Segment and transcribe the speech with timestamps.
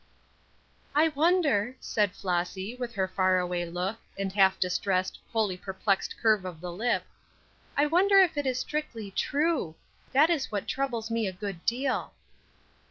[0.95, 6.43] "I wonder," said Flossy, with her far away look, and half distressed, wholly perplexed curve
[6.43, 7.03] of the lip
[7.77, 9.75] "I wonder if it is strictly true;
[10.11, 12.15] that is what troubles me a good deal."